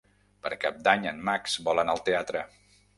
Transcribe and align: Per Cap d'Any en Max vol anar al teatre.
Per 0.45 0.51
Cap 0.63 0.79
d'Any 0.89 1.07
en 1.11 1.23
Max 1.31 1.61
vol 1.71 1.85
anar 1.85 1.99
al 1.99 2.05
teatre. 2.11 2.47